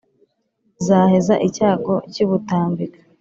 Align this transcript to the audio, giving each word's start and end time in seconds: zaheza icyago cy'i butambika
zaheza 0.85 1.35
icyago 1.47 1.93
cy'i 2.11 2.25
butambika 2.29 2.99